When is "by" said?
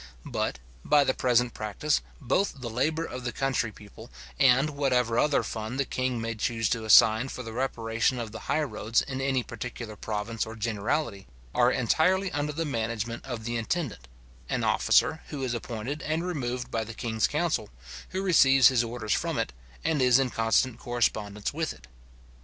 0.83-1.03, 16.71-16.83